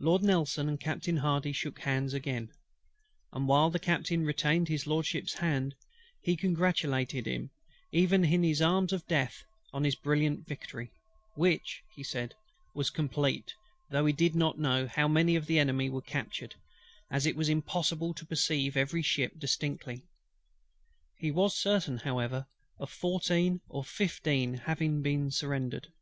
Lord 0.00 0.24
NELSON 0.24 0.68
and 0.68 0.80
Captain 0.80 1.18
HARDY 1.18 1.52
shook 1.52 1.78
hands 1.78 2.14
again: 2.14 2.50
and 3.32 3.46
while 3.46 3.70
the 3.70 3.78
Captain 3.78 4.24
retained 4.26 4.66
HIS 4.66 4.88
LORDSHIP'S 4.88 5.34
hand, 5.34 5.76
he 6.20 6.36
congratulated 6.36 7.26
him 7.26 7.50
even 7.92 8.24
in 8.24 8.40
the 8.40 8.60
arms 8.60 8.92
of 8.92 9.06
Death 9.06 9.44
on 9.72 9.84
his 9.84 9.94
brilliant 9.94 10.48
victory; 10.48 10.90
"which," 11.36 11.84
he 11.94 12.02
said, 12.02 12.34
"was 12.74 12.90
complete; 12.90 13.54
though 13.88 14.04
he 14.04 14.12
did 14.12 14.34
not 14.34 14.58
know 14.58 14.88
how 14.88 15.06
many 15.06 15.36
of 15.36 15.46
the 15.46 15.60
Enemy 15.60 15.88
were 15.90 16.02
captured, 16.02 16.56
as 17.08 17.24
it 17.24 17.36
was 17.36 17.48
impossible 17.48 18.12
to 18.14 18.26
perceive 18.26 18.76
every 18.76 19.02
ship 19.02 19.38
distinctly. 19.38 20.02
He 21.18 21.30
was 21.30 21.54
certain 21.56 21.98
however 21.98 22.48
of 22.80 22.90
fourteen 22.90 23.60
or 23.68 23.84
fifteen 23.84 24.54
having 24.54 25.30
surrendered." 25.30 25.92